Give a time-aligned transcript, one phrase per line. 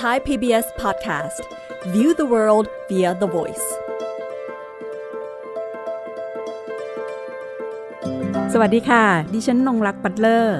[0.00, 1.38] Thai PBS Podcast
[1.94, 3.66] View the world via the voice
[8.52, 10.58] สวัสดีค่ะ ดิฉันนงรักปัตเลอร์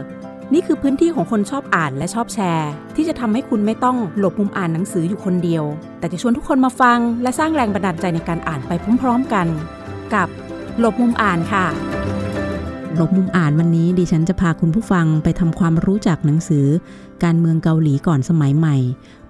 [0.53, 5.65] นี่คือพื้นที่ของคนชอบอ่านและชอบแชร์ ที่จะทำให้คุณไม่ต้องหลบมุมอ่านหนังสืออยู่คนเดียว
[5.99, 8.73] แต่จะชวนทุกคนมาฟัง และสร้างแรงบันดาลใจในการอ่านไป
[9.03, 9.47] พร้อม ๆกัน
[10.15, 10.29] กับ
[10.79, 11.67] หลบมุมอ่านค่ะ
[12.97, 16.67] หลบมุมอ่านวันนี้ดิฉันจะพาคุณผู้ฟังไปทำความรู้จักหนังสือ
[17.25, 18.77] การเมืองเกาหลีก่อนสมัยใหม่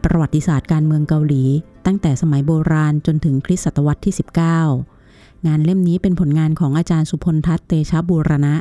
[0.04, 1.43] ประวัติศาสตร์การเมืองเกาหลี
[1.86, 4.14] ตั้งแต่สมัยโบราณจนถึงคริสตศตวรรษที่
[4.80, 8.54] 19 งานเล่มนี้เป็นผลงานของอาจารย์สุพลทัศน์เตชะบูรณะ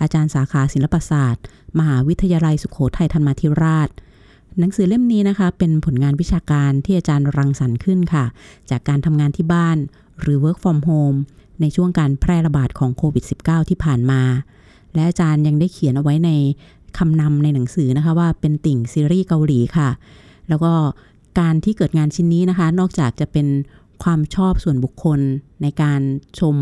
[0.00, 1.44] อาจารย์สาขาศิลปศาสตร์
[1.78, 3.88] มหาวิทยาลัยสุขโขทัยธรรมาธิราช
[4.58, 8.24] หนังสือเล่มนี้นะคะเป็นผลงานวิชาการที่อาจารย์รังสรรค์ขึ้นค่ะ
[8.70, 9.76] จากการทำงานที่บ้าน
[10.20, 11.18] หรือ work from home
[11.60, 14.22] ในช่วงการแพร่ระบาดของโควิด -19 ที่ผ่านมา
[14.94, 16.30] และอาจารย์ยังได้เขียนเอาไว้ใน
[16.98, 19.90] คำนำในหนังสือนะคะว่าเป็นติ่งซีรีส์เกาหลีค่ะ
[20.48, 20.72] แล้วก็
[21.40, 23.46] การที่เกิดงานชิ้นนี้นะคะ นอกจากจะเป็น
[24.02, 25.20] ความชอบส่วนบุคคล
[25.62, 26.00] ในการ
[26.38, 26.56] ชม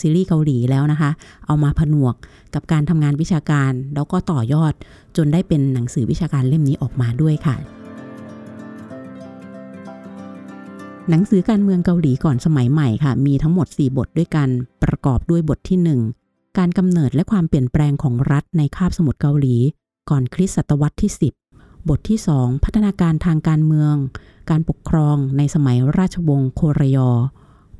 [0.00, 1.10] ซีรีส์เกาหลีแล้วนะคะ
[1.46, 2.14] เอามาผนวก
[2.54, 4.72] กับการทำงานวิชาการ แล้วก็ต่อยอด
[5.16, 7.56] จนได้เป็นหนังสือวิชาการเล่มนี้ออกมาด้วยค่ะ
[11.10, 14.48] หนังสือการเมืองเกาหลีก่อนสมัยใหม่ค่ะ มีทั้งหมด 4 บทด้วยกัน
[14.82, 15.78] ประกอบด้วยบทที่
[16.18, 19.56] 1 การกำเนิดและความเปลี่ยนแปลงของรัฐในคาบสมุทรเกาหลี
[20.10, 21.49] ก่อนคริสต์ศตวรรษที่ 10
[21.88, 23.94] บทที่ 2 พัฒนาการทางการเมือง
[24.50, 27.10] การปกครองในสมัยราชวงศ์โครยอ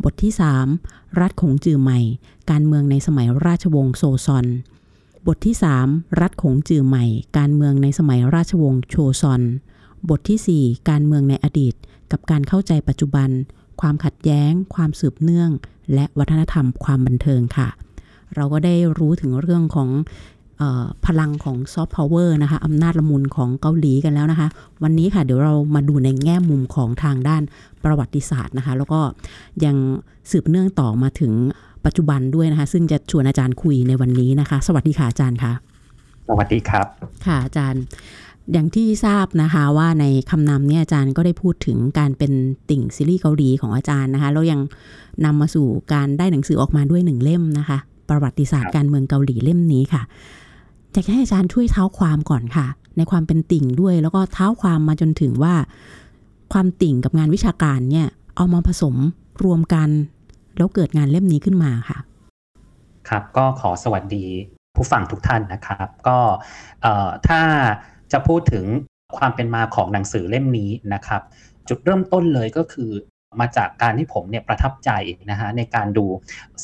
[0.05, 0.33] บทที่
[0.75, 2.01] 3 รัฐของจือใหม่
[2.51, 4.47] การเมืองในสมัยราชวงศ์โซซอน
[5.27, 5.56] บทที่
[5.87, 7.05] 3 รัฐของจือใหม่
[7.39, 9.43] การเมืองในสมัยราชวงศ์โชซอน
[10.09, 11.75] บทที่ 4 การเมืองในอดีต
[12.12, 13.31] กับการเข้าใจปัจจุบัน
[13.81, 15.51] ความขัดแย้ง ความสืบเนื่อง
[15.95, 17.69] และวัฒนธรรมความบันเทิงค่ะ
[18.34, 19.89] เราก็ได้รู้ถึงเรื่องของ
[21.06, 24.48] พลังของซอฟต์พาวเวอร์นะคะอำนาจละมุนของเกาหลีกันแล้วนะคะ
[24.83, 27.42] วันนี้ค่ะเดี๋ยวเรามาดูในแง่มุมของทางด้าน
[27.84, 29.00] ประวัติศาสตร์นะคะ แล้วก็
[29.64, 29.77] ยัง
[30.31, 31.33] สืบเนื่องต่อมาถึง
[31.84, 35.53] ปัจจุบันด้วยนะคะ ซึ่งจะชวนอาจารย์คุยในวันนี้นะคะ สวัสดีค่ะอาจารย์ค่ะ
[36.28, 36.87] สวัสดีครับ
[37.27, 37.82] ค่ะอาจารย์
[38.53, 42.32] อย่างที่ทราบนะคะว่าในคำนำเนี่ยอาจารย์ก็ได้พูดถึงการเป็น
[42.71, 44.60] ติ่งซีรีส์เกาหลีของอาจารย์นะคะแล้วยัง
[45.25, 47.78] นำมาสู่การได้หนังสือออกมาด้วยหนึ่งเล่มนะคะ
[48.09, 50.03] ประวัติศาสตร์การเมืองเกาหลีเล่มนี้ค่ะ
[50.93, 55.55] อยากให้อาจารย์ช่วยเท้าความก่อนค่ะ ในความเป็นติ่งด้วย แล้วก็เท้าความมาจนถึงว่า
[56.53, 58.06] ความติ่งกับงานวิชาการเนี่ย
[58.37, 58.97] เอามาผสม
[59.45, 59.89] รวมกัน
[60.56, 61.99] แล้วเกิดงานเล่มนี้ขึ้นมาค่ะ
[63.09, 64.25] ครับก็ขอสวัสดี
[64.77, 66.19] ผู้ฟังทุกท่านนะครับ ก็
[67.28, 67.43] ถ้า
[68.12, 68.65] จะพูดถึง
[69.17, 71.22] ความเป็นมาของหนังสือเล่มนี้นะครับ
[71.69, 72.91] จุดเริ่มต้นเลยก็คือ
[73.41, 74.91] มาจากการที่ผมเนี่ยประทับใจ
[75.31, 76.07] นะฮะในการดู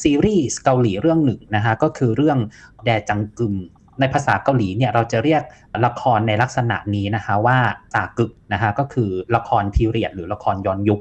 [0.03, 2.39] ซีรีส์เกาหลีเรื่องหนึ่งนะฮะก็คือเรื่อง
[2.85, 3.57] แดจังกึม
[4.01, 5.43] ในภาษาเกาหลีเนี่ยเราจะเรียก
[5.87, 7.59] ละครในลักษณะนี้นะคะว่า
[7.95, 11.01] สากึกนะคะก็คือละครพีเรียดหรือละครย้อนยุค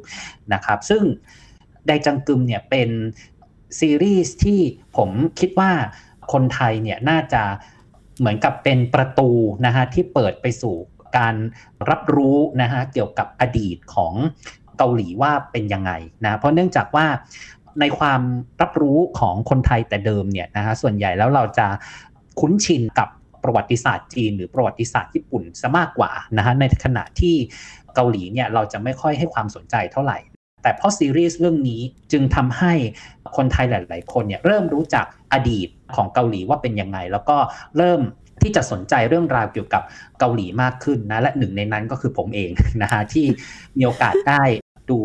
[0.53, 1.03] นะครับ ซึ่ง
[1.87, 2.89] ไดจังกึมเนี่ยเป็น
[3.79, 4.59] ซีรีส์ที่
[4.97, 5.71] ผมคิดว่า
[6.33, 7.43] คนไทยเนี่ยน่าจะ
[8.19, 9.29] เหมือนกับเป็นประตู
[9.65, 10.75] นะฮะที่เปิดไปสู่
[11.17, 11.35] การ
[11.89, 14.13] รับรู้นะฮะเกี่ยวกับอดีตของ
[14.77, 15.91] เกาหลีว่าเป็นยังไง
[16.23, 17.05] นะเพราะเนื่องจากว่า
[17.79, 18.21] ในความ
[18.61, 21.67] รับรู้ของคนไทยแต่เดิมเนี่ยนะฮะส่วนใหญ่แล้วเราจะ
[22.39, 23.09] คุ้นชินกับ
[23.43, 27.35] ประวัติศาสตร์จีนหรือประวัติศาสตร์ญี่ปุ่นซะมากกว่านะฮะในขณะที่
[27.95, 30.17] เกาหลีเนี่ยเราจะไม่ค่อยให้ความสนใจเท่าไหร่
[30.63, 31.81] แต่เพราะซีรีส์เรื่องนี้
[32.11, 32.73] จึงทำให้
[33.35, 37.37] คนไทยหลาย ๆ คนเนี่ยเริ่มรู้จักอดีตของเกาหลีว่าเป็นยังไง แล้วก็
[37.77, 38.01] เริ่ม
[38.41, 39.83] ที่จะสนใจเรื่องราวเกี่ยวกับ
[40.19, 42.51] เกาหลีมากขึ้นนะและหนึ่งในนั้นก็คือผมเอง
[42.81, 43.25] นะฮะที่
[43.77, 44.43] มีโอกาสได้
[44.89, 44.99] ดู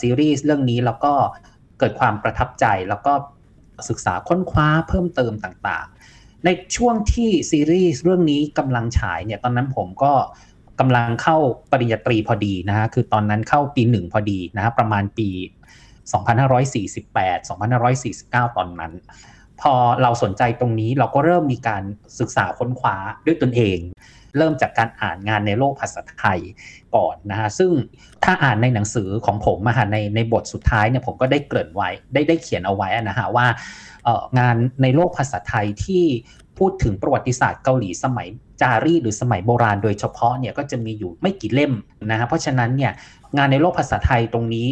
[0.00, 1.12] ซีรีส์เรื่องนี้แล้วก็
[1.78, 3.12] เกิดความประทับใจแล้วก็
[3.88, 5.86] ศึกษาค้นคว้าเพิ่มเติมต่าง
[6.44, 10.12] ในช่วงที่ซีรีส์เรื่องนี้กำลังฉายเนี่ยตอนนั้นผมก็
[10.80, 11.36] กำลังเข้า
[11.70, 15.28] ปริญญาตรีพอดีนะฮะคือตอนนั้นเข้าปีหนึ่งพอดีนะฮะประมาณปี
[16.12, 17.38] 2548
[18.48, 18.92] 2549 ตอนนั้น
[19.60, 21.82] พอเราสนใจตรงนี้เราก็เริ่มมีการ
[22.18, 23.78] ศึกษาค้นคว้าด้วยตนเอง
[24.36, 26.38] เริ่มจากการอ่านงานในโลกภาษาไทย
[26.96, 27.72] ก่อนนะฮะซึ่ง
[28.24, 33.46] ถ้าอ่านในหนังสือของผมมาในในบทสุดท้ายเนี่ยผมก็ได้เกริ่นไว้ได้ได้เขียนเอาไว้นะฮะว่า
[34.38, 36.04] งานในโลกภาษาไทยที่
[36.58, 38.28] พูดถึงประวัติศาสตร์เกาหลีสมัย
[38.62, 41.72] จารีหรือสมัยโบราณโดยเฉพาะเนี่ยก็จะมีอยู่ไม่กี่เล่ม
[42.10, 42.92] นะฮะเพราะฉะนั้นเนี่ย
[43.36, 44.68] งานในโลกภาษาไทยตรงนี้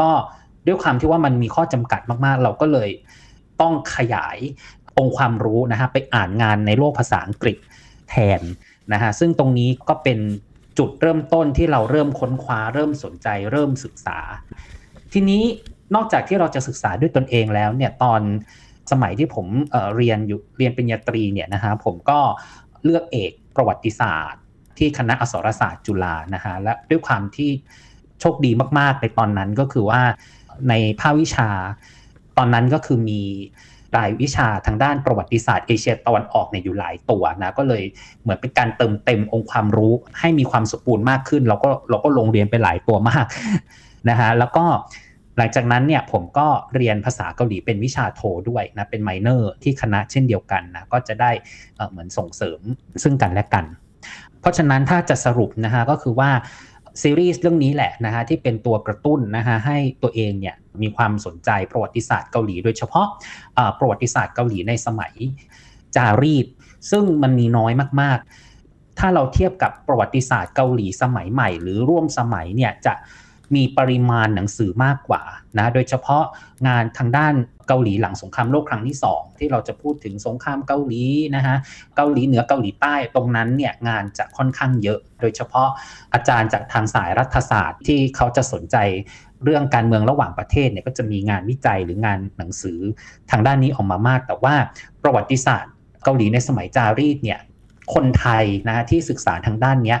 [0.00, 0.10] ก็
[0.66, 2.90] ด้วยความที่ว่ามันมีข้อจำกัดมากๆ เราก็เลย
[3.60, 4.38] ต้องขยาย
[4.98, 7.56] องค์ความรู้นะฮะไปอ่านงานในโลกภาษาอังกฤษ
[8.10, 8.40] แทน
[8.92, 10.18] นะฮะซึ่งตรงนี้ก็เป็น
[10.78, 14.18] จุดเริ่มต้นที่เราเริ่มค้นคว้าเริ่มสนใจเริ่มศึกษา
[15.12, 15.42] ทีนี้
[15.94, 18.20] นอกจากที่เราจะศึกษาด้วยตนเองแล้วเนี่ยตอน
[18.92, 22.18] สมัยที่ผมเเรียนอยู่เรียนปริญญาตรีเนี่ยนะฮะผมก็
[22.84, 24.42] เลือกเอกประวัติศาสตร์
[24.78, 27.50] ที่คณะอักษรศาสตร์จุฬานะฮะและด้วยความที่
[28.20, 30.02] โชคดีมากๆในตอนนั้นก็คือว่า
[30.68, 31.48] ในภาควิชา
[32.38, 33.22] ตอนนั้นก็คือมี
[33.96, 37.82] รายวิชาทางด้านประวัติศาสตร์เอเชียตะวันออกเนี่ยอยู่หลายตัวนะก็เลย
[38.22, 43.26] เหมือนเป็นการเติมเต็มองค์ความรู้ให้มีความสมบูรณ์มากขึ้น เราก็เราก็ลงเรียนไปหลายตัวมาก
[44.08, 44.64] นะฮะแล้วก็
[45.38, 51.30] หลังจากนั้นเนี่ยผมก็เรียนภาษาเกาหลีเป็นวิชาโทด้วยนะเป็นไมเนอร์ที่คณะเช่นเดียวกันนะก็จะได้
[51.90, 52.60] เหมือนส่งเสริม
[53.02, 53.64] ซึ่งกันและกัน
[54.40, 56.30] เพราะฉะนั้นถ้าจะสรุปนะฮะก็คือว่า
[57.02, 63.06] ซีรีส์เรื่องนี้แหละนะฮะที่เป็นตัวกระตุ้นนะฮะให้ตัวเองเนี่ยมีความสนใจประวัติศาสตร์เกาหลี โดยเฉพาะ
[63.78, 65.12] ประวัติศาสตร์เกาหลีในสมัย
[65.96, 66.46] จารีต
[66.90, 72.94] ซึ่งมันมีน้อยมากๆ ถ้าเราเทียบกับประวัติศาสตร์เกาหลีสมัยใหม่ หรือร่วมสมัยเนี่ยจะ
[73.54, 75.22] มีปริมาณหนังสือมากกว่า
[75.58, 76.24] นะโดยเฉพาะ
[76.68, 77.34] งานทางด้าน
[77.68, 81.02] เกาหลีหลังสงครามโลกครั้งที่ 2 ที่เราจะพูดถึงสงครามเกาหลี
[81.36, 81.56] นะฮะ
[81.96, 85.68] เกาหลีเหนือเกาหลีใต้ตรงนั้นเนี่ยงานจะค่อนข้างเยอะ โดยเฉพาะ
[86.14, 88.76] อาจารย์จากทางสายรัฐศาสตร์ที่เขาจะสนใจ
[89.44, 92.78] เรื่องการเมืองระหว่างประเทศเนี่ยก็จะมีงานวิจัยหรืองานหนังสือ
[93.30, 94.54] ทางด้านนี้ออกมามาก แต่ว่า
[95.02, 95.72] ประวัติศาสตร์
[96.04, 97.40] เกาหลีในสมัยจารีตเนี่ย
[97.94, 99.96] คนไทยนะที่ศึกษาทางด้านนี้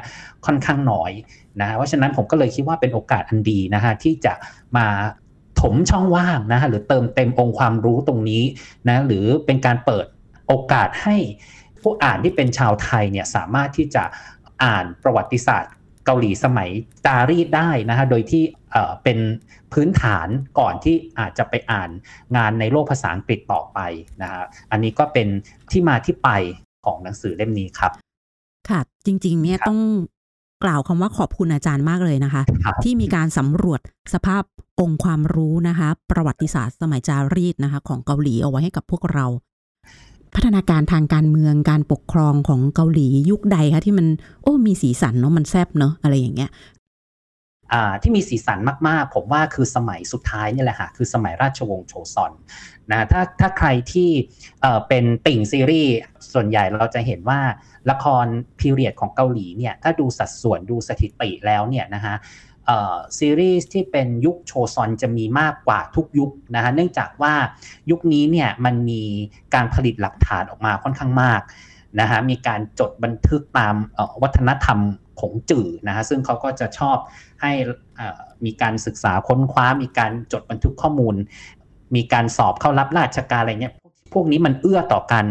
[0.46, 1.12] ค่อนข้างน้อย
[1.60, 4.34] นะเพราะฉะนั้นผมก็เลยคิดว่าเป็นโอกาสอันดีนะฮะที่จะ
[4.76, 4.86] มา
[5.60, 8.42] ถมช่องว่างนะฮะหรือเติมเต็มองค์ความรู้ตรงนี้
[8.88, 10.06] นะหรือเป็นการเปิด
[10.46, 11.16] โอกาสให้
[11.82, 14.04] ผู้อ่านที่เป็นชาวไทยเนี่ยสามารถที่จะ
[14.64, 15.72] อ่านประวัติศาสตร์
[16.04, 16.70] เกาหลีสมัย
[17.06, 18.42] จารีตได้นะฮะโดยที่
[19.04, 19.18] เป็น
[19.72, 20.28] พื้นฐาน
[20.58, 21.90] ก่อนที่อาจจะไปอ่าน
[22.36, 23.78] งานในโลกภาษาอังกฤษต่อไป
[24.22, 25.28] นะฮะอันนี้ก็เป็น
[25.70, 26.30] ที่มาที่ไป
[26.86, 27.92] ของหนังสือเล่มนี้ครับ
[28.68, 29.78] ค่ะ จริง ๆ เนี่ยต้อง
[30.64, 32.42] กล่าวคำว่าขอบคุณอาจารย์มากเลยนะคะ
[32.82, 33.80] ที่มีการสำรวจ
[34.14, 34.42] สภาพ
[34.80, 39.26] องค์ความรู้นะคะ ประวัติศาสตร์สมัยจารีตนะคะ ของเกาหลีเอาไว้ให้กับพวกเรา
[40.34, 44.06] พัฒนาการทางการเมืองการปกครองของเกาหลียุคใดคะที่มัน
[44.42, 46.50] โอ้มีสีสันเนาะมันแซบเนาะอะไรอย่างเงี้ย
[48.02, 48.58] ที่มีสีสัน
[48.88, 52.32] มากๆ ผมว่าคือสมัยสุดท้ายนี่แหละค่ะคือสมัยราชวงศ์โชซอน
[52.90, 54.10] นะถ้าถ้าใครที่
[54.88, 55.92] เป็นติ่งซีรีส์
[56.32, 57.40] ส่วนใหญ่เราจะเห็นว่า
[57.90, 58.26] ละคร
[58.58, 62.16] พีเรียดของเกาหลีเนี่ยถ้าดูสัดส่วนดูสถิติแล้วเนี่ยนะฮะ
[63.18, 67.34] ซีรีส์ที่เป็นยุคโชซอนจะมีมากกว่าทุกยุคนะฮะเนื่องจากว่า
[67.90, 69.02] ยุคนี้เนี่ยมันมี
[69.54, 71.42] การผลิตหลักฐานออกมาค่อนข้างมาก
[72.00, 73.74] นะฮะมีการจดบันทึกตาม
[74.22, 74.78] วัฒนธรรม
[75.20, 76.96] ของจื่อนะฮะซึ่งเขาก็จะชอบ
[77.42, 77.52] ให้
[78.44, 81.14] มีการศึกษาค้นคว้ามีการจดบันทึกข้อมูล
[81.94, 83.74] มีการสอบเข้ารับราชการอะไรเงี้ย
[84.14, 85.26] พวกนี้มันเอื้อต่อการ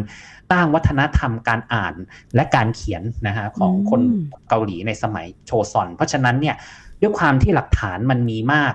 [0.51, 1.93] ตั้งวัฒนธรรมการอ่าน
[2.35, 4.01] และการเขียนนะฮะของคน
[4.49, 6.55] เกาหลีในสมัยโชซอน เพราะฉะนั้นเนี่ย
[7.01, 8.73] ด้วยความที่หลักฐานมันมีมาก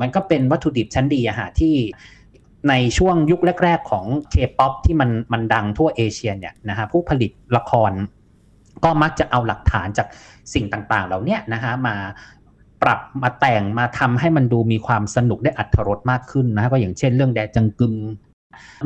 [0.00, 1.74] มันก็เป็นวัตถุดิบชั้นดีอะฮะที่
[2.68, 7.92] ในช่วงยุคแรก ๆ ของเคป๊อปที่มันมันดังทั่วเอเชียเนี่ยนะฮะผู้ผลิตละคร
[8.84, 10.06] ก็มักจะเอาหลักฐานจาก
[10.54, 11.96] สิ่งต่างๆ เหล่านี้นะฮะมา
[12.82, 17.94] ปรับมาแต่งมาทำให้มันดูมีความสนุกได้อรรถรสมากขึ้นนะก็อย่างเช่นเรื่องแดจังกึม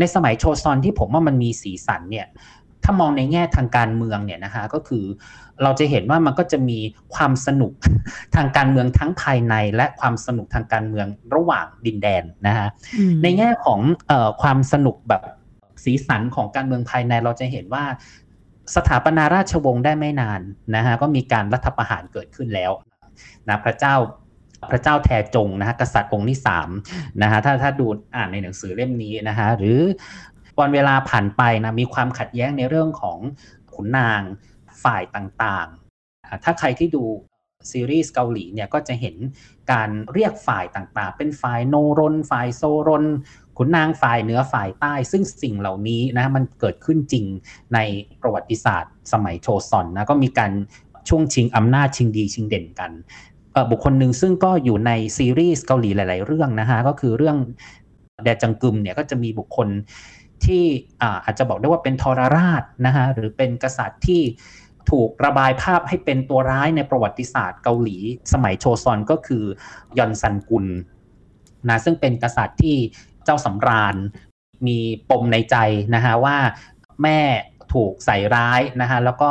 [0.00, 2.26] ในสมัยโชซอนที่ผมว่ามันมีสีสันเนี่ย
[2.84, 5.04] ถ้ามองในแง่ทางการเมืองเนี่ยนะคะก็คือ
[5.62, 6.78] เราจะเห็นว่ามันก็จะมี
[7.14, 7.72] ความสนุก
[8.36, 12.68] ทางการเมืองทั้งภายใน และความสนุกทางการเมืองระหว่างดินแดนนะคะ
[13.22, 15.22] ในแง่ของออความสนุกแบบ
[15.84, 17.84] สีสันของการเมืองภายในเราจะเห็นว่า
[18.76, 20.40] สถาปนาราชวงศ์ได้ไม่นาน
[20.76, 22.72] นะฮะก็มีการรัฐประหารเกิดขึ้นแล้ว
[23.48, 23.94] นะพระเจ้า
[24.70, 26.68] พระเจ้าแทจงนะฮะกษัตริย์องค์ที่สาม
[27.22, 29.80] นะฮะถ้าถ้าดูอ่านในหนังสือเล่มนี้นะฮะหรือ
[30.60, 33.18] วันเวลาผ่านไปนะมีความขัดแย้งในเรื่องของ
[33.74, 34.22] ขุนนาง
[34.84, 37.04] ฝ่ายต่างๆ ถ้าใครที่ดู
[37.70, 39.16] ซีรีส์เกาหลีเนี่ยก็จะเห็น
[39.72, 43.04] การเรียกฝ่ายต่างๆ เป็นฝ่ายโนรน ฝ่ายโซรน
[43.56, 47.26] ขุนนางฝ่ายเหนือฝ่ายใต้ ซึ่งสิ่งเหล่านี้นะมันเกิดขึ้นจริง
[47.74, 47.78] ใน
[48.20, 50.52] ประวัติศาสตร์สมัยโชซอนนะก็มีการ
[51.08, 52.92] ช่วงชิงอำนาจชิงดีชิงเด่นกัน
[53.70, 57.36] บุคคลหนึ่งซึ่งก็อยู่ในซีรีส์เกาหลีหลาย ๆ เรื่องนะฮะก็คือเรื่อง
[58.24, 59.68] แดจังกึมเนี่ยก็จะมีบุคคล
[60.44, 60.64] ที่
[61.24, 64.22] อาจจะบอกได้ว่าเป็นทรราชนะฮะหรือเป็นกษัตริย์ที่
[64.90, 67.96] ถูกระบายภาพให้เป็นตัวร้ายในประวัติศาสตร์เกาหลี
[68.32, 69.44] สมัยโชซอนก็คือ
[69.98, 70.66] ยอนซันกุล
[71.68, 72.76] นะซึ่งเป็นกษัตริย์ที่
[73.24, 73.96] เจ้าสำราญ
[74.66, 74.78] มี
[75.10, 75.56] ปมในใจ
[75.94, 76.36] นะฮะว่า
[77.02, 77.20] แม่
[77.72, 79.30] ถูกใส่ร้ายนะฮะแล้วก็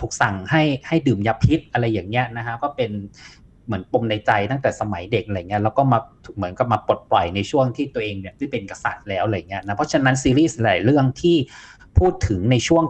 [0.00, 2.90] ถูกสั่งให้ให้ดื่มยาพิษอะไรอย่างเงี้ยนะฮะก็เป็น
[3.66, 5.98] เหมือนปมในใจตั้งแต่สมัยเด็กอะไรเงี้ยแล้วก็มา
[6.36, 11.36] เหมือนกับมาปลดปล่อยในช่วงที่ตัวเองเนี่ยที่เป็นกษัตริย์แล้วอะไรเงี้ยนะเพราะฉะนั้นซีรีส์หลายเรื่องที่
[11.98, 12.84] พูดถึงในช่วง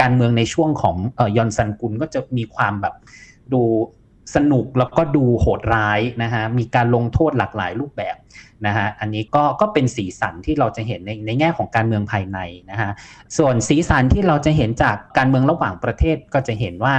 [0.00, 0.96] การเมืองในช่วงของ
[1.36, 2.94] ยอนซันกุลก็จะมีความแบบ
[3.52, 3.62] ดู
[4.34, 8.16] สนุกแล้วก็ดูโหดร้ายนะฮะมีการลงโทษหลากหลายรูปแบบ
[8.66, 12.38] นะฮะอันนี้ก็ก็เป็นสีสันที่เราจะเห็นในในแง่ของการเมืองภายใน
[12.70, 12.90] นะฮะ
[13.38, 16.96] ส่วนสีสันที่เราจะเห็นจากการเมืองระหว่างประเทศก็จะเห็นว่า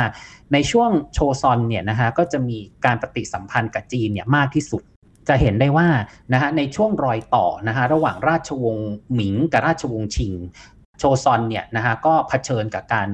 [0.54, 4.84] ในช่วงโชซอนเนี่ยนะฮะก็จะมีการปฏิสัมพันธ์กับจีนเนี่ยมากที่สุด
[5.30, 5.88] จะเห็นได้ว่า
[6.34, 10.34] นะฮะในช่วงรอยต่อนะฮะระหว่างราชวงศ์หมิงกับราชวงศ์ชิง
[11.00, 13.10] โชซอนเนี่ยนะฮะก็เผชิญกับการ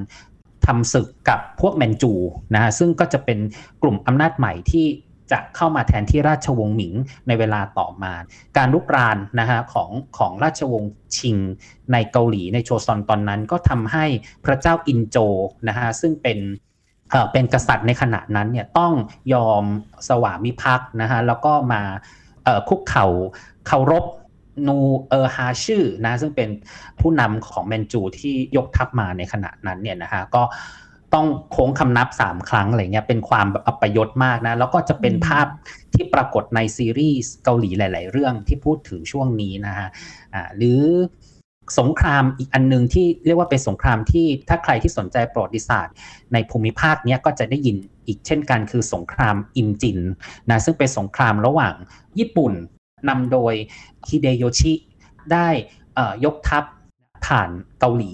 [0.65, 2.13] ทำศึกกับพวกแมนจู
[2.53, 3.39] นะฮะซึ่งก็จะเป็น
[3.81, 4.85] กลุ่มอำนาจใหม่ที่
[5.31, 6.93] จะเข้ามาแทนที่ราชวงศ์หมิง
[7.27, 8.13] ในเวลาต่อมา
[8.57, 11.37] การลุกรานนะฮะของของราชวงศ์ชิง
[11.91, 14.05] ในเกาหลีในโชซอนตอนนั้นก็ทำให้
[14.45, 15.17] พระเจ้าอินโจ
[15.67, 16.39] นะฮะซึ่งเป็น
[17.31, 18.93] เป็นกษัตริย์ในขณะนั้นเนี่ยต้อง
[19.33, 19.63] ยอม
[20.07, 21.81] สวามิภักดิ์นะฮะแล้วก็มา
[22.69, 23.07] คุกเข่า
[23.67, 24.05] เคารพ
[24.67, 24.77] นู
[25.09, 26.49] เออร์ฮาชื่อนะซึ่งเป็น
[26.99, 30.43] ผู้นำของแมนจูที่ยกทัพมาในขณะนั้นเนี่ยนะฮะก็
[31.13, 35.47] ต้องโค้งคำนับสามครั้งอะไรเงี้ยเป็นความแบบอัปยศมากนะ แล้วก็จะเป็นภาพ
[35.93, 39.87] ที่ปรากฏในซีรีส์เกาหลีหลาย ๆ เรื่องที่พูดถึงช่วงนี้นะฮะ
[40.33, 40.81] อ่าหรือ
[41.79, 45.93] สงครามอีกอันนึงที่เรียกว่าเป็นสงครามที่ถ้าใครที่สนใจประวัติศาสตร์
[46.33, 47.75] ในภูมิภาคนี้ก็จะได้ยิน
[48.07, 49.99] อีกเช่นกันคือสงครามอิมจิน
[50.49, 51.73] นะซึ่งเป็นสงครามระหว่าง
[52.19, 52.53] ญี่ปุ่น
[53.09, 53.53] นำโดย
[54.07, 54.73] ฮิเดโยชิ
[55.31, 55.47] ได้
[56.25, 56.63] ยกทัพ
[57.25, 57.49] ผ่าน
[57.79, 58.11] เกาหลี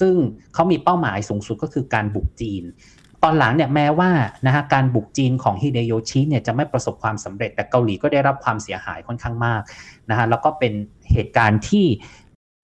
[0.00, 0.14] ซึ่ง
[0.54, 2.64] เขามีเป้าหมายสูงสุดก็คือการบุกจีน
[3.22, 4.10] ตอนหลังเนี่ยแม้ว่า
[4.46, 9.62] นะฮะการบุกจีนของฮิเดโยชิเนี่ยจะไม่ประสบความสำเร็จแต่เกาหลีก็ได้รับความเสียหายค่อนข้างมาก
[10.10, 10.72] นะฮะแล้วก็เป็น
[11.12, 11.86] เหตุการณ์ที่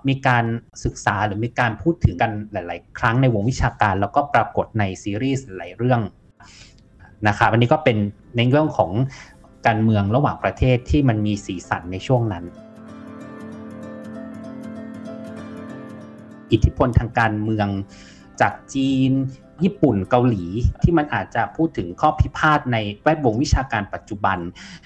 [0.09, 0.45] มีการ
[0.85, 6.01] ศึกษาหรือมีการพูดถึงกันหลาย ๆ ครั้งในวงวิชาการ แล้วก็ปรากฏในซีรีส์หลายเรื่อง
[7.29, 7.97] นะครับอันนี้ก็เป็น
[8.37, 8.91] ในเรื่องของ
[9.67, 12.45] การเมืองระหว่างประเทศที่มันมีสีสันในช่วงนั้น
[16.53, 17.69] อิทธิพลทางการเมือง
[18.41, 19.13] จากจีน
[19.65, 20.45] ญี่ปุ่นเกาหลี
[20.83, 24.39] ที่มันอาจจะพูดถึงข้อพิพาทในแวดวงวิชาการปัจจุบัน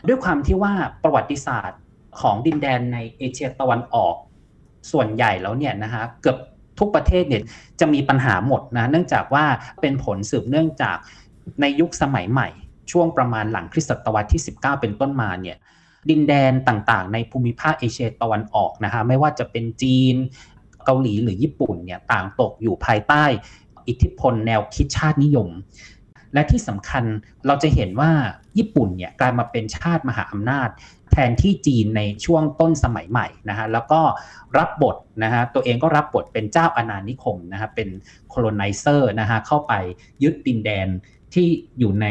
[0.06, 1.80] ด้วยความที่ว่าประวัติศาสตร์
[2.20, 4.14] ของดินแดนในเอเชียตะวันออก
[4.92, 6.38] ส่วนใหญ่แล้วเนี่ยนะฮะเกือบ
[6.78, 7.42] ทุกประเทศเนี่ย
[7.80, 9.44] จะมีปัญหาหมดนะเนื่องจากว่า
[9.80, 10.96] เป็นผลสืบเนื่องจาก
[11.61, 12.49] ในยุคสมัยใหม่
[12.92, 15.56] ช่วงประมาณหลังคริสตศตวรรษที่ 19 เป็นต้นมาเนี่ย
[16.11, 20.16] ดินแดนต่างๆ ในภูมิภาคเอเชียตะวันออกนะฮะไม่ว่าจะเป็นจีน
[20.87, 23.25] เกาหลีหรือญี่ปุ่นเนี่ยต่างตกอยู่ภายใต้
[23.88, 25.49] อิทธิพลแนวคิดชาตินิยม
[26.35, 27.05] และที่สำคัญ
[27.47, 28.11] เราจะเห็นว่า
[28.59, 30.69] ญี่ปุ่นเนี่ยกลายมาเป็นชาติมหาอำนาจ
[31.12, 34.00] แทนที่จีนในช่วงต้นสมัยใหม่นะฮะแล้วก็
[34.59, 37.88] รับบทนะฮะตัวเองก็รับบทเป็นเจ้าอาณานิคมนะฮะเป็น
[38.28, 39.73] colonizer นะฮะเข้าไป
[40.23, 40.88] ยึดดินแดน
[41.35, 41.47] ที่
[41.78, 42.07] อยู่ใน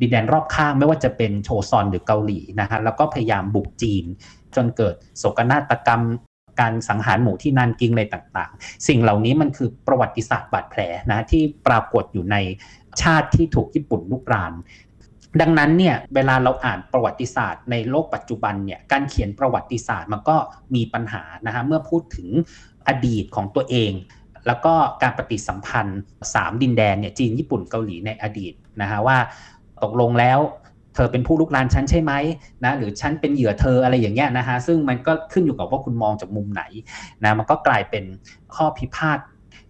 [0.00, 4.04] ดินแดนรอบข้างไม่ว่าจะเป็นโชซอนหรือเกาหลีนะฮะแล้วก็พยายามบุกจีน
[4.56, 6.02] จนเกิดโศกนาฏกรรม
[6.60, 10.80] การสังหารหมู่ที่นานกิงอะไรต่างๆ สิ่งเหล่านี้มันคือประวัติศาสตร์บาดแผล
[11.12, 12.36] นะที่ปรากฏอยู่ใน
[13.02, 14.52] ชาติที่ถูกญี่ปุ่นลุกราน
[15.40, 20.36] ดังนั้นเนี่ยเวลาเราอ่านประวัติศาสตร์ในโลกปัจจุบันเนี่ยการเขียนประวัติศาสตร์มันก็
[20.74, 22.28] มีปัญหานะฮะเมื่อพูดถึง
[22.88, 23.92] อดีตของตัวเอง
[24.46, 29.18] แล้วก็การปฏิสัมพันธ์ 3 ดินแดนเนี่ยจีนญี่ปุ่นเกาหลีในอดีตนะฮะว่า
[29.82, 30.38] ตกลงแล้ว
[30.96, 32.12] เธอเป็นผู้ลุกลานฉันใช่ไหม
[32.64, 36.62] นะหรือฉันเป็นเหยื่อเธออะไรอย่างเงี้ยนะฮะซึ่งมันก็ขึ้นอยู่กับว่าคุณมองจากมุมไหน
[37.24, 38.04] นะมันก็กลายเป็น
[38.54, 39.18] ข้อพิพาท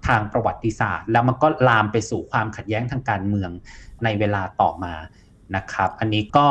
[0.06, 3.50] ทางประวัติศาสตร์ แล้วมันก็ลามไปสู่ความขัดแย้งทางการเมือง
[4.04, 4.94] ในเวลาต่อมา
[5.56, 6.46] นะครับ อันนี้ก็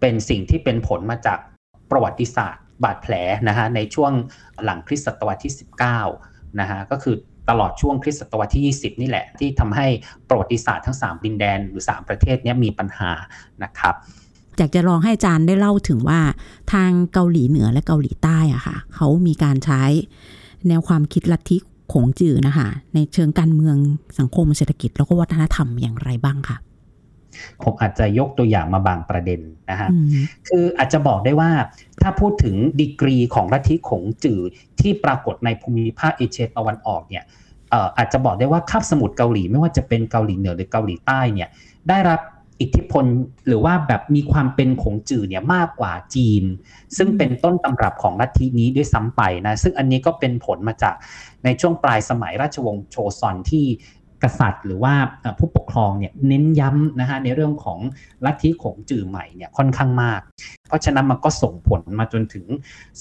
[0.00, 1.38] เป็นสิ่งที่เป็นผลมาจาก
[1.90, 3.14] ประวัติศาสตร์ บาดแผล
[3.48, 4.12] นะฮะในช่วง
[4.64, 5.54] หลังคริสตศตวรรษที่
[6.04, 7.16] 19นะฮะก็คือ
[7.50, 9.86] ตลอดช่วงคริสตศตวรรษที่ 20 นี่แหละ ที่ทำให้
[10.28, 13.10] ประวัติศาสตร์ทั้ง 3 ดินแดนหรือ 3 ประเทศนี้มีปัญหา
[13.62, 13.94] นะครับ
[14.58, 16.20] อยากจะลองให้อาจารย์ได้เล่าถึงว่า
[16.72, 19.82] ทางเกาหลีเหนือและเกาหลีใต้อะค่ะเขามีการใช้
[20.68, 21.56] แนวความคิดลัทธิ
[21.92, 23.76] ขงจื่อนะคะในเชิงการเมือง
[24.18, 26.56] สังคมเศรษฐกิจแล้วก็วัฒนธรรมอย่างไรบ้างค่ะ
[27.62, 29.40] ผมอาจจะยกตัวอย่างมาบางประเด็น
[29.70, 29.90] นะฮะ
[30.48, 31.50] คืออาจจะบอกได้ว่า
[32.02, 34.40] ถ้าพูดถึงดีกรีของลัทธิขงจื่อ
[34.80, 37.24] ที่ปรากฏในภูมิภาคเอเชียตะวันออกเนี่ย
[37.98, 41.48] อาจจะบอกได้ว่าคาบสมุทรเกาหลีไม่ว่าจะเป็นเกาหลีเหนือหรือเกาหลีใต้เนี่ย
[41.88, 42.20] ได้รับ
[42.62, 43.04] อิทธิพล
[43.48, 46.44] หรือว่าแบบมีความเป็นของจื่อเนี่ยมากกว่าจีน
[46.96, 50.94] ซึ่งเป็นต้นตำรับของลัทธินี้ด้วยซ้ำไปนะซึ่งอันนี้ก็เป็นผลมาจาก
[51.44, 53.66] ในช่วงปลายสมัยราชวงศ์โชซอนที่
[54.22, 54.94] กษัตริย์หรือว่า
[55.38, 57.78] ผู้ปกครองเนี่ยเน้นย้ำนะฮะในเรื่องของ
[58.24, 60.20] ลัทธิของจื่อใหม่เนี่ยค่อนข้างมาก
[60.68, 62.44] เพราะฉะนั้นมันก็ส่งผลมาจนถึง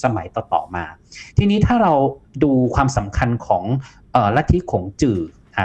[0.04, 0.86] สมัยต่อๆมา
[1.38, 1.94] ทีนี้ถ้าเรา
[2.44, 3.64] ดูความสำคัญของ
[4.36, 5.20] ลัทธิของจื่อ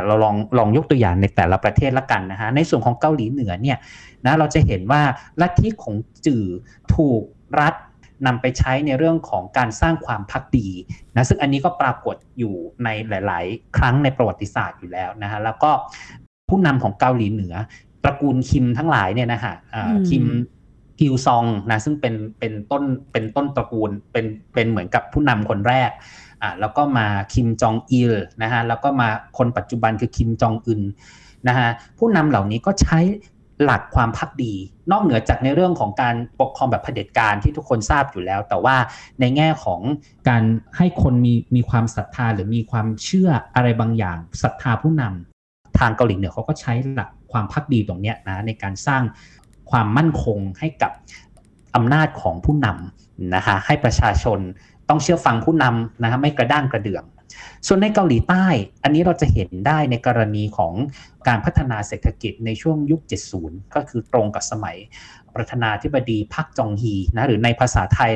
[0.07, 3.79] เราลองลองยกตัวอย่างในแต่ละประเทศละกันนะฮะในส่วนของเกาหลีเหนือเนี่ย
[4.25, 5.03] นะเราจะเห็นว่า
[5.41, 5.95] ลัทธิของ
[6.27, 6.45] จื่อ
[6.95, 7.23] ถูก
[7.61, 7.75] รัฐ
[8.27, 10.69] นำไปใช้ในเรื่องของการสร้างความพักดี
[11.17, 15.71] นะซึ่งอันนี้ก็ปรากฏอยู่ในหลาย ๆ ครั้งในประวัติศาสตร์อยู่แล้วนะฮะแล้วก็
[16.49, 17.55] ผู้นำของเกาหลีเหนือ
[18.05, 19.55] ตระกูลคิมทั้งหลายเนี่ยนะฮะ
[20.09, 20.25] คิม
[21.01, 25.91] กิวซองนะซึ่งเป็นเป็นต้นเป็นต้นตระกูลเป็นเป็นเหมือนกับผู้นำคนแรก
[26.43, 28.13] อ่าแล้วก็มาคิมจองอิล
[28.43, 29.09] นะฮะแล้วก็มา
[29.39, 30.83] คนปัจจุบันคือคิมจองอึน
[31.49, 32.99] นะฮะผู้นำเหล่านี้ก็ใช้
[33.65, 34.55] หลักความพักดี
[34.91, 38.77] นอกเหนือจากในเรื่องของการปกครองแบบเผด็จการที่ทุกคนทราบอยู่แล้ว แต่ว่า
[39.21, 39.81] ในแง่ของ
[40.29, 40.43] การ
[40.77, 49.03] ให้คนมีมีความศรัทธาหรือมีความเชื่ออะไรบางอย่างศรัทธาผู้นำทางเกาหลีเหนือเขาก็ใช้หลักความพักดีตรงนี้นะในการสร้าง
[49.71, 50.93] ความมั่นคงให้กับ
[51.75, 54.39] อำนาจของผู้นำนะคะให้ประชาชน
[54.89, 57.05] ต้องเชื่อฟังผู้นำนะฮะไม่กระด้างกระเดื่อง
[57.67, 58.47] ส่วนในเกาหลีใต้
[58.83, 60.73] อันนี้เราจะเห็นได้ในกรณีของ
[61.29, 63.01] การพัฒนาเศรษฐกิจในช่วงยุค
[63.37, 64.77] 70 ก็คือตรงกับสมัย
[65.35, 68.13] ประธานาธิบดีพักจองฮีนะหรือในภาษาไทย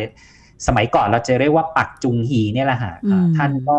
[0.66, 2.94] สมัยก่อนเราจะเรียกว่าปักจุงฮีเนี่ยแหละฮะ
[3.37, 3.78] ท่านก็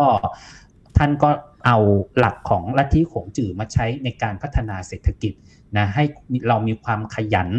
[0.98, 1.30] ท่านก็
[1.66, 1.78] เอา
[2.18, 5.32] หลักของลัทธิขงจื่อมาใช้ในการพัฒนาเศรษฐกิจ
[5.76, 6.04] นะให้
[6.48, 7.50] เรามีความขยัน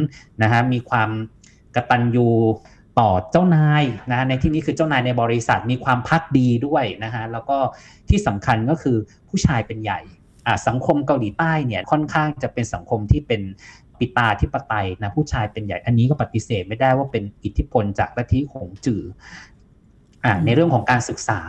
[0.41, 1.09] นะฮะมีความ
[1.75, 2.27] กตัญญู
[2.99, 7.57] ต่อเจ้านายนะในที่นี้คือเจ้านายในบริษัทมีความพักดีด้วยนะฮะแล้วก็
[8.09, 8.97] ที่สำคัญก็คือ
[9.29, 9.99] ผู้ชายเป็นใหญ่
[10.67, 13.41] สังคมเกาหลีใต้เนี่ยค่อนข้างจะเป็นสังคมที่เป็น
[13.99, 21.39] ปิตาธิปไตยนะผู้ชายเป็นใหญ่อันนี้ก็ปฏิเสธไม่ได้ว่าเป็นอิทธิพลจากลัทธิของจือ่อในเรื่องของการศึกษา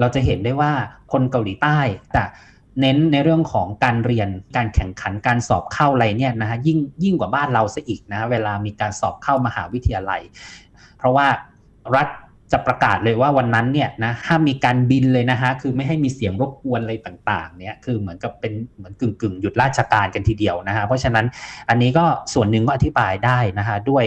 [0.00, 0.72] เราจะเห็นได้ว่า
[1.12, 1.78] คนเกาหลีใต้
[2.16, 2.24] จะ
[2.80, 10.22] เน้นในเรื่องของการเรียนการแข่งขันการสอบเข้าอะไรเนี่ยนะฮะยิ่งยิ่งกว่าบ้านเราซะอีกนะเวลามีการสอบเข้ามหาวิทยาลัย
[11.04, 11.26] ราะว่า
[11.96, 12.08] รัฐ
[12.52, 21.26] จะประกาศเลยว่าวันนั้นเนี่ยนะห้ามมีการบินเลยนะฮะคือไม่ให้มีเสียงรบกวนอะไรต่างๆเนี่ยคือเหมือนกับเป็นเหมือนกึ่งกึ่งหยุดราชการกันทีเดียวนะฮะเพราะฉะนั้น
[21.68, 24.04] อันนี้ก็ส่วนหนึ่งก็อธิบายได้นะฮะด้วย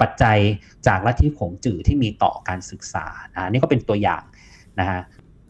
[0.00, 0.38] ปัจจัย
[0.86, 4.22] จากลัทธิขงจื่อที่มีต่อการศึกษานะนี่ก็เป็นตัวอย่าง
[4.80, 5.00] นะฮะ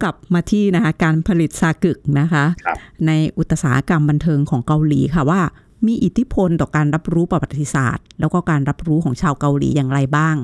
[0.02, 2.68] กลับมาที่นะคะการผลิตซากึกนะคะค
[3.06, 5.40] ในอุตสาหกรรมบันเทิงของเกาหลีค่ะว่า
[5.86, 10.36] มีอิทธิพลต่อการรับรู้ประวัติศาสตร์ แล้วก็การรับรู้ของชาวเกาหลีอย่างไรบ้าง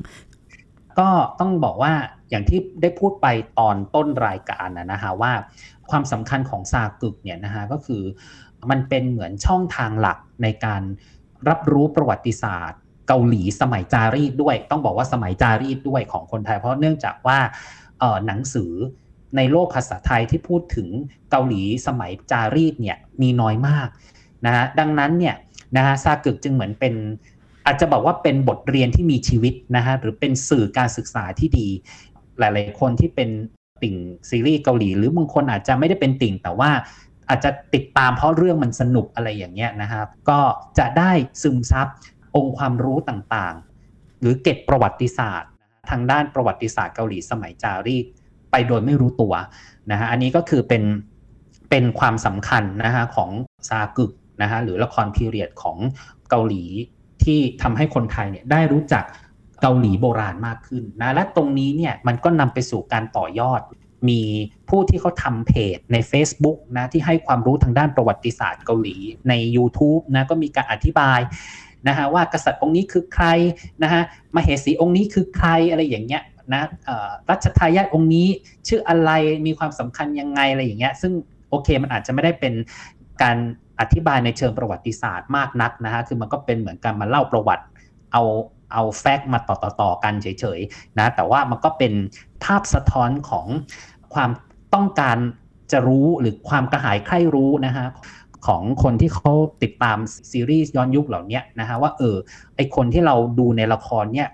[0.98, 1.08] ก็
[1.40, 1.92] ต้องบอกว่า
[2.30, 3.26] อย่างที่ได้พูดไป
[3.58, 5.32] ตอนต้นรายการนะฮะว่า
[5.90, 8.02] ความสำคัญของซากึกเนี่ยนะฮะก็คือ
[8.70, 10.82] มันเป็นเหมือนช่องทางหลักในการ
[11.48, 17.38] รับรู้ประวัติศาสตร์ เกาหลีสมัยจารีตด้วย ต้องบอกว่าสมัยจารีตด้วยของคนไทย เพราะเนื่องจากว่า
[18.26, 18.72] หนังสือ
[19.36, 20.88] ในโลกภาษาไทยที่พูดถึง
[21.30, 23.88] เกาหลีสมัยจารีตเนี่ยมีน้อยมาก
[24.46, 25.34] นะฮะดังนั้นเนี่ย
[25.76, 26.94] นะฮะซากึกจึงเหมือนเป็น
[27.66, 31.68] อาจจะบอกว่าเป็นบทเรียนที่มีชีวิตนะฮะหรือเป็นสื่อการศึกษาที่ดี
[32.38, 33.30] หลาย ๆ คนที่เป็น
[33.82, 33.96] ติ่ง
[34.30, 36.70] ซีรีส์เกาหลี หรือบางคนอาจจะไม่ได้เป็นติ่งแต่ว่า
[37.28, 40.40] อาจจะติดตามเพราะเรื่องมันสนุกอะไรอย่างเงี้ยนะครับ ก็
[40.78, 41.86] จะได้ซึมซับ
[42.36, 45.50] องค์ความรู้ต่างๆ หรือเก็บประวัติศาสตร์
[45.90, 48.04] ทางด้านประวัติศาสตร์เกาหลีสมัยจารีต
[48.50, 49.34] ไปโดยไม่รู้ตัว
[49.90, 50.82] นะฮะอันนี้ก็คือเป็น
[51.70, 53.30] เป็นความสำคัญนะฮะของ
[53.68, 55.78] ซากึก นะฮะหรือละครพีเรียดของ
[56.30, 56.64] เกาหลี
[57.24, 59.04] ที่ทำให้คนไทยเนี่ยได้รู้จัก
[59.62, 63.60] เกาหลีโบราณมากขึ้นนะและตรงนี้เนี่ยมันก็นำไปสู่การต่อยอด
[64.08, 64.20] มี
[64.68, 68.96] ผู้ที่เขาทำเพจใน Facebook นะที่ให้ความรู้ทางด้านประวัติศาสตร์เกาหลี
[69.28, 71.20] ใน YouTube นะก็มีการอธิบาย
[71.88, 73.26] นะฮะว่ากษัตริย์องค์นี้คือใคร
[73.82, 74.02] นะฮะ
[74.34, 76.22] มเหสีองค์นี้คือใครอะไรอย่างเงี้ย
[76.52, 76.62] นะ
[77.30, 78.26] รัชทายาทองค์นี้
[78.68, 79.10] ชื่ออะไร
[79.46, 81.12] มีความสำคัญยังไงอะไรอย่างเงี้ยซึ่ง
[81.50, 82.54] โอเคมันอาจจะไม่ได้เป็น
[83.22, 83.36] การ
[83.80, 87.64] อธิบายในเชิงประวัติศาสตร์มากนักนะฮะคือมันก็เป็นเหมือนการมาเล่าประวัติ
[88.12, 88.22] เอา
[88.72, 91.92] เอาแฟกต์มาต่อต่อต่อกันเฉยๆนะแต่ว่ามันก็เป็น
[92.44, 93.46] ภาพสะท้อนของ
[94.14, 94.30] ความ
[94.74, 95.16] ต้องการ
[95.72, 97.86] จะรู้หรือความกระหายใคร่รู้นะฮะ
[98.46, 99.98] ของคนที่เขาติดตาม
[100.30, 102.16] ซีรีส์ย้อนยุคเหล่านี้นะฮะว่าเออ
[102.56, 104.28] ไอคนที่เราดูในละครเนี่ย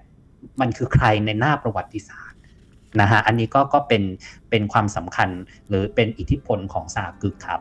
[0.60, 2.38] มันคือใครในหน้าประวัติศาสตร์
[3.00, 4.02] นะฮะอันนี้ก็ก็เป็น
[4.50, 5.28] เป็นความสำคัญ
[5.68, 7.60] หรือเป็นอิทธิพลของสากึกครับ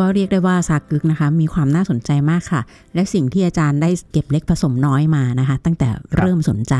[0.00, 2.62] ก็เรียกได้ว่าสากึกนะคะมีความน่าสนใจมากค่ะ
[2.94, 6.74] และสิ่งที่อาจารย์ได้เก็บเล็กผสมน้อยมานะคะ ตั้งแต่เริ่มสนใจ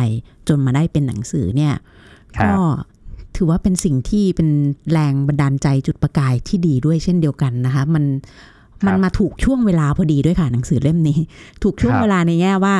[0.49, 1.75] จนมาได้เป็นหนังสือเนี่ย
[2.43, 2.53] ก็
[3.37, 4.49] ถือว่าเป็นสิ่งที่เป็น
[4.93, 8.05] แรงบันดาลใจจุดประกายที่ดีด้วยเช่นเดียวกันนะคะ มัน
[8.87, 11.19] มันมาถูกช่วงเวลาพอดีด้วยค่ะหนังสือเล่มนี้
[11.63, 12.77] ถูกช่วงเวลาในแง่ว่า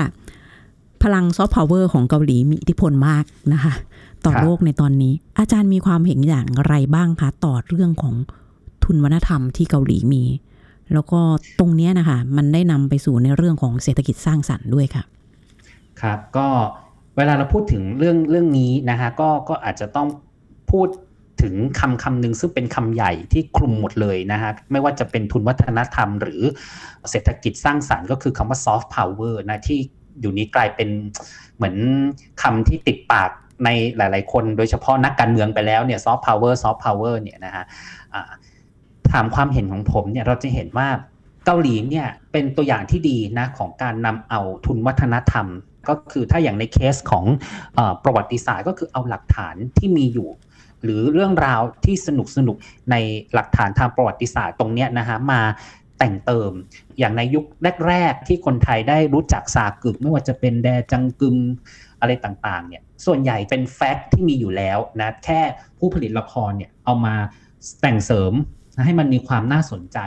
[1.03, 3.75] พลังซอฟต์พาวเวอร์ของเกาหลีมีอิทธิพลมากนะคะ
[4.25, 8.15] ต่อโลกในตอนนี้ อาจารย์มีความเห็นอย่างไรบ้างคะต่อเรื่องของ
[8.85, 10.25] ทุนวัฒนธรรมที่เกาหลีมี
[10.95, 11.21] แล้วก็
[11.59, 15.03] ตรงนี้นะคะ มันได้นำไปสู่ในเรื่องของเศรษฐกิจสร้างสรรค์ด้วยค่ะ
[16.03, 16.47] ครับ ก็
[17.17, 20.09] เวลาเราพูดถึงเรื่องเรื่องนี้นะคะก็ก็อาจจะต้อง
[20.73, 20.89] พูด
[21.43, 26.43] ถึงคำคำหนึ่งซึ่งเป็นคำใหญ่ที่คลุมหมดเลยนะฮะไม่ว่าจะเป็นทุนวัฒนธรรม หรือ
[27.11, 29.79] เศรษฐกิจสร้างสารรค์ก็คือคำว่า soft power นะที่
[30.21, 30.89] อยู่นี้กลายเป็น
[31.57, 31.77] เหมือน
[32.43, 33.31] คำที่ติดปาก
[33.65, 37.65] ในหลาย ๆ คน โดยเฉพาะนักการเมืองไปแล้วเนี่ยซอฟต์พาวเวอร์ซอฟต์พาวเวอร์เนี่ยนะฮะ
[39.13, 40.89] ถามความเห็นของผมเนี่ยเราจะเห็นว่า
[41.45, 45.47] เกาหลีเนี่ยเป็นตัวอย่างที่ดีนะของการนำเอาทุนวัฒนธรรม
[45.89, 47.25] ก็คือถ้าอย่างในเคสของ
[47.79, 50.29] อประวัติศาสตร์ก็คือเอาหลักฐานที่มีอยู่
[50.83, 52.57] หรือเรื่องราวที่สนุกสนุก
[52.91, 52.97] ใน
[53.35, 55.41] หลักฐานทางประวัติศาสตร์ตรงนี้นะฮะมา
[55.99, 56.53] แต่งเติม
[56.99, 57.45] อย่างในยุค
[57.89, 61.37] แรก ๆ ที่คนไทยได้รู้จักซากึกไม่ว่าจะเป็นแดจังกึม
[62.01, 65.41] อะไรต่างๆเนี่ยส่วนใหญ่เป็นแฟกต์ที่มีอยู่แล้วนะแค่
[65.79, 67.15] ผู้ผลิตละครเนี่ยเอามา
[67.81, 68.33] แต่งเสริม
[68.85, 69.99] ให้มันมีความน่าสนใจ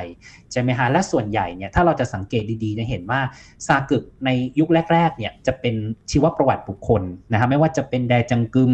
[0.51, 3.21] ใช่ไหมฮะและส่วนใหญ่เนี่ยถ้าเราจะสังเกตดีๆจะเห็นว่า
[3.67, 4.29] ซากึกใน
[4.59, 5.75] ยุคแรกๆเนี่ยจะเป็น
[6.11, 8.73] ชีวประวัติบุคคลนะฮะไม่ว่าจะเป็นแดจังกึม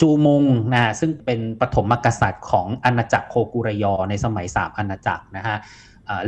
[0.00, 5.56] จูมงนะซึ่งเป็นปฐมกษัตริย์ของอาณาจักรโคกุรยอในสมัยสามอาณาจักรนะฮะ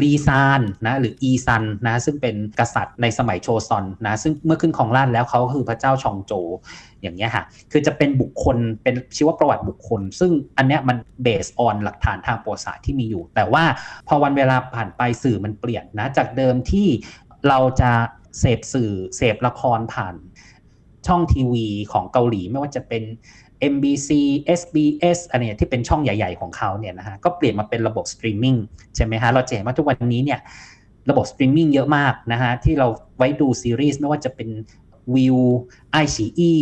[0.02, 6.32] ลีซานนะหรืออีซันนะซึ่งเป็นกษัตริย์ในสมัยโชซอนนะซึ่งเมื่อขึ้นครองราชย์แล้วเขาคือพระเจ้าชองโจ
[7.06, 13.64] อย่างเงี้ยค่ะคือจะเป็นบุคคลเป็นชีวประวัติบุคคล ซึ่งอันเนี้ยมัน base on หลักฐานทางประวัติศาสตร์ที่มีอยู่ แต่ว่า
[14.08, 16.88] พอวันเวลาผ่านไปสื่อมันเปลี่ยนนะจากเดิมที่
[17.48, 17.90] เราจะ
[18.40, 20.14] เสพสื่อเสพละครผ่าน
[21.06, 23.02] ช่องทีวีของเกาหลีไม่ว่าจะเป็น
[23.72, 24.10] MBC
[24.60, 28.56] SBS อะไรเนี่ยที่เป็นช่องใหญ่ ๆ ของเขาเนี่ยนะฮะก็เปลี่ยนมาเป็นระบบสตรีมมิ่ง
[28.96, 30.40] ใช่ไหมฮะเราจะเห็นว่าทุกวันนี้เนี่ย
[31.10, 32.88] ระบบสตรีมมิ่งเยอะมากนะฮะที่เรา
[33.18, 34.48] ไว้ดูซีรีส์ไม่ว่าจะเป็น
[35.14, 35.38] วิว
[35.92, 36.52] ไอชีอี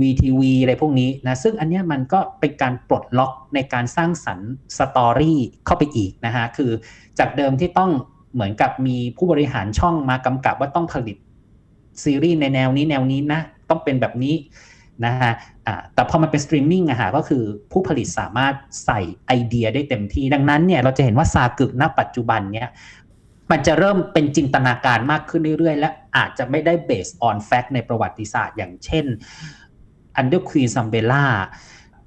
[0.00, 6.70] วีทีวีอะไรพวกนี้นะซึ่งอันนี้มันก็เป็นการปลดล็อกในการสร้างสรรค์ story เข้าไปอีกนะฮะคือ
[7.18, 7.90] จากเดิมที่ต้อง
[8.34, 11.16] เหมือนกับมีผู้บริหารช่องมากำกับว่าต้องผลิต
[12.02, 14.34] ซีรีส์ในแนวนี้แนวนี้นะ ต้องเป็นแบบนี้
[15.06, 15.32] นะฮะ
[15.94, 22.68] แต่พอมันเป็นสตรีมมิ่งอะฮะก็คือผู้ผลิตสามารถใส่ไอเดียได้เต็มที่ ดังนั้นเนี่ยเราจะเห็นว่าซากึกณปัจจุบันเนี่ย
[23.52, 29.04] มันจะเริ่มเป็นจินตนาการมากขึ้นเรื่อยๆ และอาจจะไม่ได้ base on fact ในประวัติศาสตร์ อย่างเช่น
[30.16, 31.24] Under Queen's Umbrella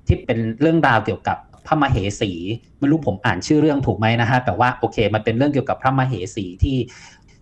[0.08, 2.31] ที่เป็นเรื่องราวเกี่ยวกับพระมเหสี
[2.79, 6.77] ไม่รู้ผมอ่านชื่อเรื่องถูกไหมนะฮะแต่ว่าโอเค มันเป็นเรื่องเกี่ยวกับพระมเหสีที่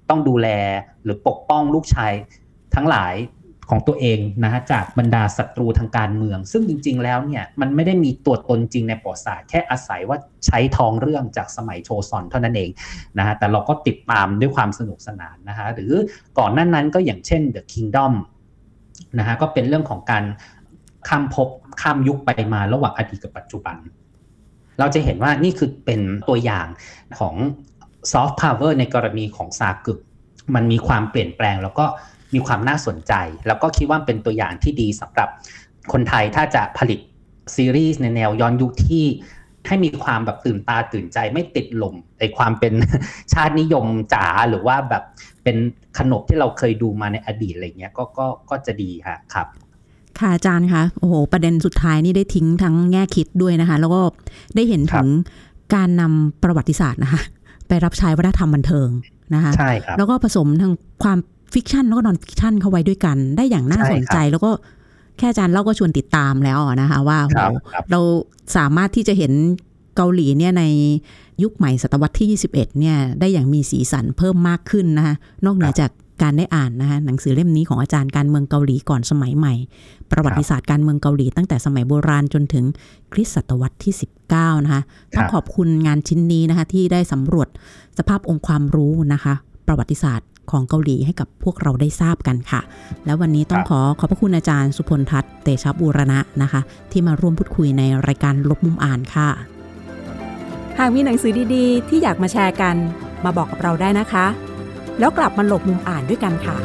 [0.10, 0.48] ต้องดูแล
[1.04, 2.12] หรือปกป้องลูกชาย
[2.76, 3.14] ทั้งหลาย
[3.70, 12.70] ของตัวเองนะฮะจากบรรดาศัตรูทางการเมือง ซึ่งจริง ๆ แล้วเนี่ยมันไม่ได้มีตัวตนจริงในประวัติศาสตร์แค่อาศัยว่าใช้ทองเรื่องจากสมัยโชซอนเท่านั้นเอง
[13.18, 15.94] นะฮะแต่เราก็ติดตามด้วยความสนุกสนานนะฮะหรือ
[16.40, 18.14] ก่อนหน้านั้นก็อย่างเช่น The Kingdom
[19.18, 20.24] นะฮะก็เป็นเรื่องของการ
[21.08, 21.50] ข้ามภพ
[21.82, 23.78] ข้ามยุคไปมาระหว่างอดีตกับปัจจุบัน
[24.80, 26.68] เราจะเห็นว่านี่คือเป็นตัวอย่าง
[27.20, 27.36] ของ
[28.12, 30.00] ซอฟต์พาวเวอร์ในกรณีของซากึก
[30.56, 31.86] มันมีความเปลี่ยนแปลงแล้วก็
[32.34, 33.14] มีความน่าสนใจ
[33.48, 35.30] แล้วก็คิดว่าเป็นตัวอย่างที่ดีสำหรับ
[35.92, 37.00] คนไทยถ้าจะผลิต
[37.56, 39.06] ซีรีส์ในแนวย้อนยุคที่
[39.68, 42.74] ให้มีความแบบตื่นตาตื่นใจไม่ติดลมในความเป็น
[43.34, 45.04] ชาตินิยมจ๋าหรือว่าแบบ
[45.44, 45.58] เป็น
[45.98, 49.48] ขนบที่เราเคยดูมาในอดีตอะไรเงี้ยก็ก็ก็จะดีค่ะครับ
[50.20, 54.02] ค่ะอาจารย์คะโอ้โหประเด็นสุดท้ายนี่ได้ทิ้งทั้งแง่คิดด้วยนะคะ แล้วก็
[54.56, 55.08] ได้เห็นถึง
[55.76, 57.22] การนำประวัติศาสตร์นะคะ
[57.68, 58.90] ไปรับใช้วัฒนธรรมบันเทิง
[59.34, 61.18] นะคะใช่ครับแล้วก็ผสมทางความ
[61.54, 64.52] fiction แล้วก็ non-fiction เข้าไว้ด้วยกัน ได้อย่างน่าสนใจแล้วก็
[65.18, 67.20] แค่อาจารย์เล่าก็ชวนติดตามแล้วนะคะ ว่า
[67.92, 68.00] เรา
[68.58, 69.32] สามารถที่จะเห็น
[69.96, 70.64] เกาหลีเนี่ยใน
[71.44, 75.92] ยุคใหม่ศตวรรษที่ 21 เนี่ยได้อย่างมีสีสันเพิ่มมากขึ้นนะคะนอกเหนือจาก
[76.24, 79.54] การได้อ่านนะคะหนังสือเล่มนี้ของอาจารย์การเมืองเกาหลีก่อนสมัยใหม่
[80.12, 82.66] ประวัติศาสตร์การเมืองเกาหลีตั้งแต่สมัยโบราณจนถึง
[83.14, 83.94] คริสตศตวรรษที่
[84.30, 84.82] 19 นะคะ
[85.16, 87.48] ต้องขอบคุณงานชิ้นนี้นะคะที่ได้สำรวจ
[87.98, 89.34] สภาพองค์ความรู้นะคะ
[89.68, 92.62] ประวัติศาสตร์ ของเกาหลีให้กับพวกเราได้ทราบกันค่ะ
[93.06, 99.30] แล้ววันนี้ต้องขอขอบพระคุณอาจารย์สุพลทัศน์เตชะบูรณะนะคะ ที่มาร่วมพูดคุยในรายการลบมุมอ่านค่ะ
[100.80, 102.76] หากมีหนังสือดีๆ ที่อยากมาแชร์กัน
[103.26, 104.26] มาบอกกับเราได้นะคะ
[105.00, 106.56] แล้วกลับมาหลบมุมอ่านด้วยกันค่ะ